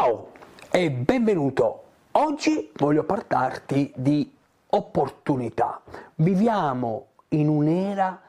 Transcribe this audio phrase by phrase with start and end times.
[0.00, 0.28] Ciao
[0.70, 1.82] e benvenuto.
[2.12, 4.32] Oggi voglio parlarti di
[4.68, 5.82] opportunità.
[6.14, 8.20] Viviamo in un'era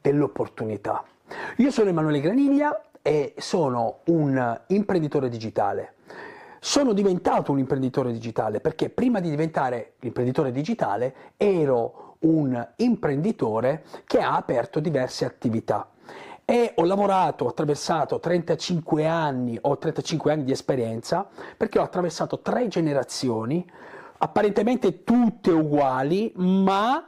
[0.00, 1.02] dell'opportunità.
[1.56, 5.94] Io sono Emanuele Graniglia e sono un imprenditore digitale.
[6.60, 14.20] Sono diventato un imprenditore digitale perché prima di diventare imprenditore digitale ero un imprenditore che
[14.20, 15.90] ha aperto diverse attività
[16.48, 22.38] e ho lavorato, ho attraversato 35 anni, ho 35 anni di esperienza, perché ho attraversato
[22.38, 23.68] tre generazioni,
[24.18, 27.04] apparentemente tutte uguali, ma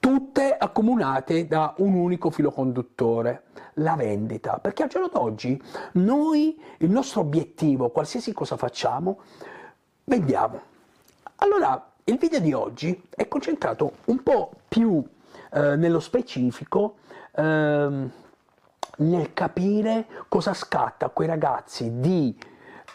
[0.00, 4.58] tutte accomunate da un unico filo conduttore, la vendita.
[4.58, 5.58] Perché al giorno d'oggi
[5.92, 9.20] noi, il nostro obiettivo, qualsiasi cosa facciamo,
[10.02, 10.60] vendiamo.
[11.36, 15.02] Allora, il video di oggi è concentrato un po' più
[15.54, 16.96] eh, nello specifico
[17.36, 18.10] ehm,
[18.96, 22.36] nel capire cosa scatta a quei ragazzi di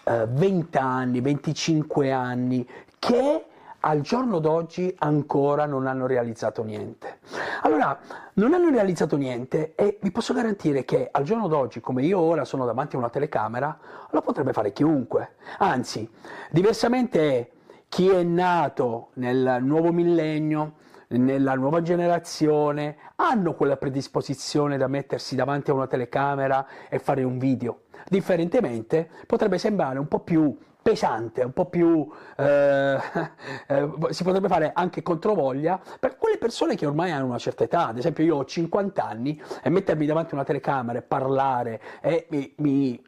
[0.03, 3.45] eh, 20 anni, 25 anni che
[3.81, 7.19] al giorno d'oggi ancora non hanno realizzato niente.
[7.61, 7.97] Allora,
[8.33, 12.43] non hanno realizzato niente e vi posso garantire che al giorno d'oggi, come io ora
[12.43, 13.77] sono davanti a una telecamera,
[14.09, 15.35] lo potrebbe fare chiunque.
[15.59, 16.09] Anzi,
[16.51, 17.51] diversamente
[17.89, 20.75] chi è nato nel nuovo millennio
[21.09, 27.39] nella nuova generazione hanno quella predisposizione da mettersi davanti a una telecamera e fare un
[27.39, 27.81] video.
[28.07, 32.97] Differentemente potrebbe sembrare un po' più pesante, un po' più eh,
[33.67, 37.87] eh, si potrebbe fare anche controvoglia per quelle persone che ormai hanno una certa età,
[37.87, 42.27] ad esempio io ho 50 anni e mettermi davanti a una telecamera e parlare eh,
[42.29, 43.01] mi, mi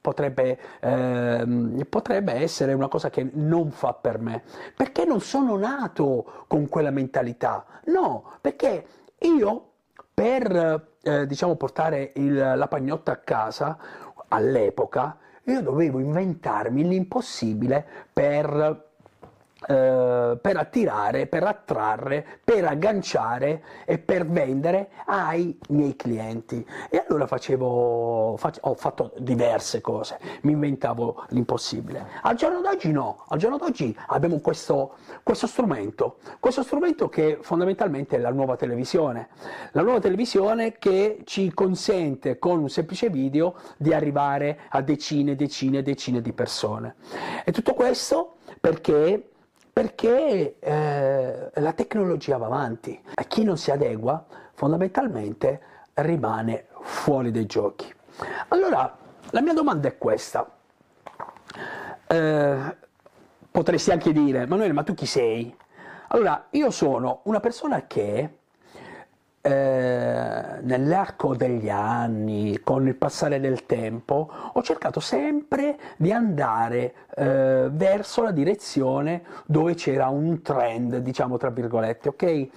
[0.00, 4.42] potrebbe, ehm, potrebbe essere una cosa che non fa per me,
[4.74, 8.86] perché non sono nato con quella mentalità, no, perché
[9.18, 9.70] io
[10.14, 13.78] per eh, diciamo portare il, la pagnotta a casa
[14.28, 18.90] all'epoca io dovevo inventarmi l'impossibile per
[19.66, 26.66] eh, per attirare, per attrarre, per agganciare e per vendere ai miei clienti.
[26.90, 32.06] E allora facevo, fac- ho fatto diverse cose, mi inventavo l'impossibile.
[32.22, 38.16] Al giorno d'oggi no, al giorno d'oggi abbiamo questo, questo strumento, questo strumento che fondamentalmente
[38.16, 39.28] è la nuova televisione,
[39.72, 45.82] la nuova televisione che ci consente con un semplice video di arrivare a decine, decine,
[45.82, 46.94] decine di persone.
[47.44, 49.31] E tutto questo perché
[49.72, 55.60] perché eh, la tecnologia va avanti e chi non si adegua fondamentalmente
[55.94, 57.92] rimane fuori dai giochi.
[58.48, 58.96] Allora,
[59.30, 60.46] la mia domanda è questa.
[62.06, 62.76] Eh,
[63.50, 65.56] potresti anche dire, Manuele, ma tu chi sei?
[66.08, 68.40] Allora, io sono una persona che
[69.44, 77.68] eh, nell'arco degli anni, con il passare del tempo, ho cercato sempre di andare eh,
[77.72, 82.48] verso la direzione dove c'era un trend, diciamo tra virgolette, ok?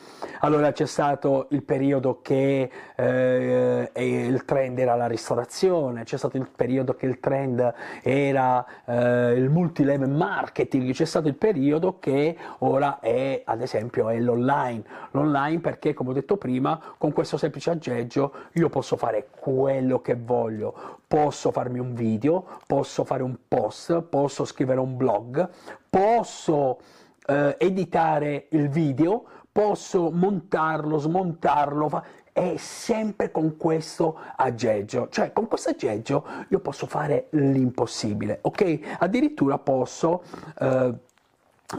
[0.42, 6.48] Allora c'è stato il periodo che eh, il trend era la ristorazione, c'è stato il
[6.56, 13.00] periodo che il trend era eh, il multilevel marketing, c'è stato il periodo che ora
[13.00, 14.84] è, ad esempio, è l'online.
[15.12, 20.16] L'online perché, come ho detto prima, con questo semplice aggeggio io posso fare quello che
[20.16, 25.50] voglio, posso farmi un video, posso fare un post, posso scrivere un blog,
[25.90, 26.80] posso
[27.26, 32.04] eh, editare il video, posso montarlo, smontarlo, fa...
[32.34, 38.98] è sempre con questo aggeggio, cioè con questo aggeggio io posso fare l'impossibile, ok?
[39.00, 40.24] Addirittura posso
[40.60, 40.94] eh,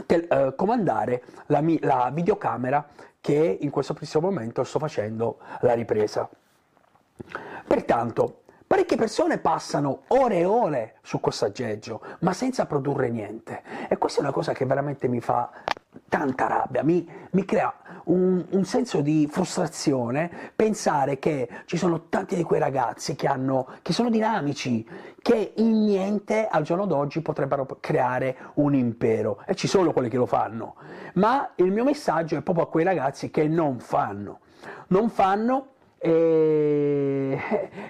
[0.06, 2.86] te, eh, comandare la, la videocamera
[3.20, 6.28] che in questo preciso momento sto facendo la ripresa.
[7.66, 13.62] Pertanto, parecchie persone passano ore e ore su questo aggeggio, ma senza produrre niente.
[13.88, 15.50] E questa è una cosa che veramente mi fa
[16.08, 17.74] tanta rabbia, mi, mi crea
[18.06, 23.66] un, un, senso di frustrazione pensare che ci sono tanti di quei ragazzi che, hanno,
[23.82, 24.86] che sono dinamici,
[25.20, 30.16] che in niente al giorno d'oggi potrebbero creare un impero, e ci sono quelli che
[30.16, 30.76] lo fanno,
[31.14, 34.40] ma il mio messaggio è proprio a quei ragazzi che non fanno,
[34.88, 37.40] non fanno e,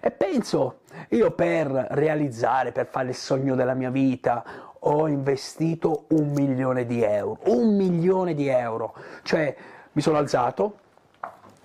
[0.00, 0.80] e penso,
[1.10, 4.44] io per realizzare, per fare il sogno della mia vita,
[4.78, 9.54] ho investito un milione di euro, un milione di euro, cioè
[9.96, 10.76] mi sono alzato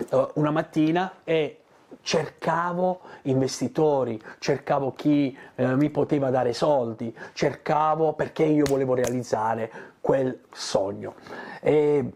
[0.10, 1.58] uh, una mattina e
[2.02, 10.44] cercavo investitori, cercavo chi eh, mi poteva dare soldi, cercavo perché io volevo realizzare quel
[10.52, 11.16] sogno.
[11.60, 12.10] E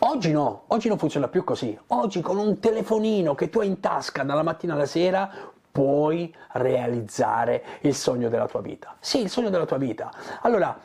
[0.00, 1.78] oggi no, oggi non funziona più così.
[1.88, 5.30] Oggi con un telefonino che tu hai in tasca dalla mattina alla sera
[5.70, 8.96] puoi realizzare il sogno della tua vita.
[8.98, 10.12] Sì, il sogno della tua vita.
[10.42, 10.78] Allora,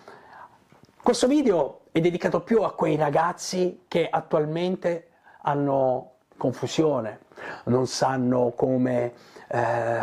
[1.10, 5.08] questo video è dedicato più a quei ragazzi che attualmente
[5.42, 7.22] hanno confusione,
[7.64, 9.14] non sanno come...
[9.48, 10.02] Eh,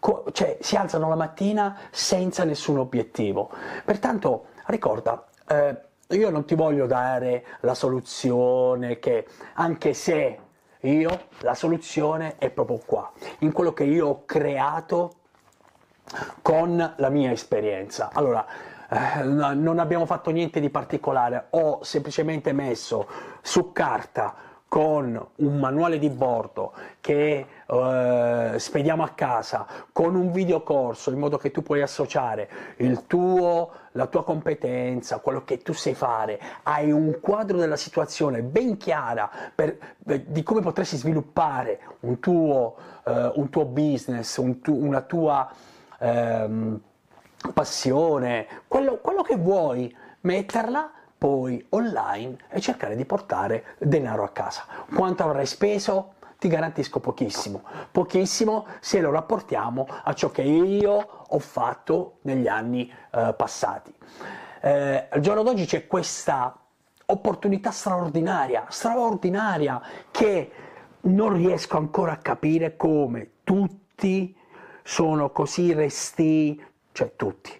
[0.00, 3.52] co cioè, si alzano la mattina senza nessun obiettivo.
[3.84, 10.38] Pertanto, ricorda, eh, io non ti voglio dare la soluzione che, anche se
[10.80, 15.12] io, la soluzione è proprio qua, in quello che io ho creato
[16.42, 18.10] con la mia esperienza.
[18.12, 18.44] Allora,
[18.92, 23.08] eh, non abbiamo fatto niente di particolare, ho semplicemente messo
[23.40, 24.34] su carta
[24.68, 31.38] con un manuale di bordo che eh, spediamo a casa, con un videocorso in modo
[31.38, 32.48] che tu puoi associare
[33.06, 38.76] tuo, la tua competenza, quello che tu sai fare, hai un quadro della situazione ben
[38.76, 44.74] chiara per, per, di come potresti sviluppare un tuo, eh, un tuo business, un tu,
[44.74, 45.50] una tua
[45.98, 46.80] ehm,
[47.52, 54.64] passione, quello, quello che vuoi, metterla poi online e cercare di portare denaro a casa.
[54.94, 56.14] Quanto avrai speso?
[56.38, 57.62] Ti garantisco pochissimo,
[57.92, 63.94] pochissimo se lo rapportiamo a ciò che io ho fatto negli anni eh, passati.
[64.60, 66.56] Eh, al giorno d'oggi c'è questa
[67.06, 69.80] opportunità straordinaria, straordinaria,
[70.10, 70.50] che
[71.02, 74.36] non riesco ancora a capire come tutti
[74.82, 76.60] sono così resti,
[76.92, 77.50] cioè tutti,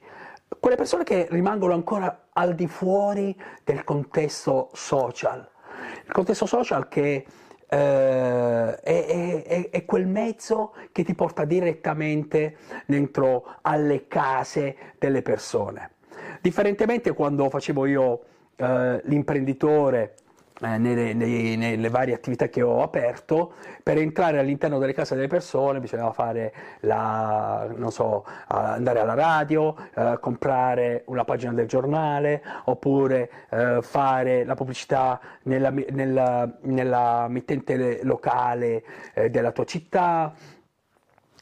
[0.61, 5.49] quelle persone che rimangono ancora al di fuori del contesto social.
[6.07, 7.27] Il contesto social che
[7.69, 12.57] eh, è, è, è, quel mezzo che ti porta direttamente
[12.87, 15.93] dentro alle case delle persone.
[16.41, 18.21] Differentemente quando facevo io
[18.57, 20.17] eh, l'imprenditore
[20.63, 25.27] eh, nelle, nelle, nelle, varie attività che ho aperto, per entrare all'interno delle case delle
[25.27, 33.31] persone bisognava fare la, so, andare alla radio, eh, comprare una pagina del giornale, oppure
[33.51, 38.85] eh, fare la pubblicità nella, nella, nella mittente locale
[39.15, 40.33] eh, della tua città,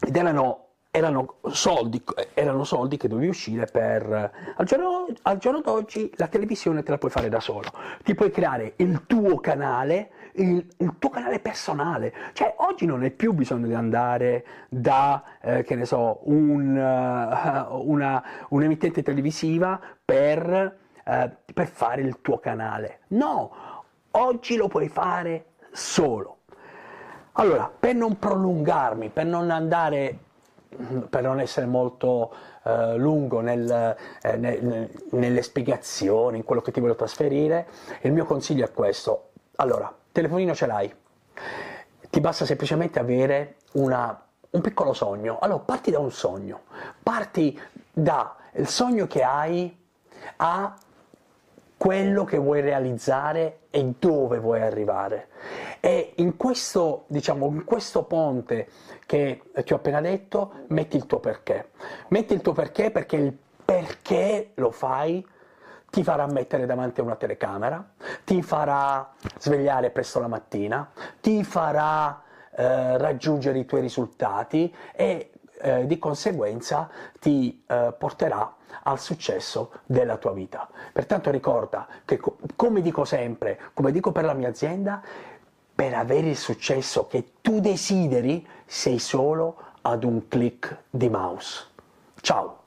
[0.03, 2.03] ed erano erano soldi,
[2.35, 4.33] erano soldi, che dovevi uscire per...
[4.57, 7.71] Al giorno, al giorno, d'oggi la televisione te la puoi fare da solo,
[8.03, 13.13] ti puoi creare il tuo canale, il, il tuo canale personale, cioè oggi non hai
[13.13, 20.77] più bisogno di andare da, eh, che ne so, un, uh, una, un'emittente televisiva per,
[21.05, 26.39] uh, per fare il tuo canale, no, oggi lo puoi fare solo.
[27.35, 30.19] Allora, per non prolungarmi, per non andare
[31.09, 32.33] per non essere molto
[32.65, 37.67] eh, lungo nel, eh, nel, nelle spiegazioni, in quello che ti voglio trasferire,
[38.03, 39.31] il mio consiglio è questo.
[39.57, 40.95] Allora, telefonino ce l'hai,
[42.09, 45.39] ti basta semplicemente avere una, un piccolo sogno.
[45.41, 46.63] Allora, parti da un sogno,
[47.03, 47.59] parti
[47.93, 48.33] dal
[48.65, 49.77] sogno che hai
[50.37, 50.77] a
[51.81, 55.29] quello che vuoi realizzare e dove vuoi arrivare.
[55.81, 58.69] E in questo, diciamo, in questo ponte
[59.07, 61.71] che ti ho appena detto, metti il tuo perché.
[62.09, 63.35] Metti il tuo perché perché il
[63.65, 65.27] perché lo fai
[65.89, 67.83] ti farà mettere davanti a una telecamera,
[68.25, 70.91] ti farà svegliare presto la mattina,
[71.23, 72.23] ti farà
[72.57, 75.31] eh, raggiungere i tuoi risultati e
[75.61, 80.69] eh, di conseguenza ti eh, porterà al successo della tua vita.
[80.93, 85.03] Pertanto ricorda che, co come dico sempre, come dico per la mia azienda,
[85.75, 91.67] per avere il successo che tu desideri sei solo ad un clic di mouse.
[92.21, 92.60] Ciao!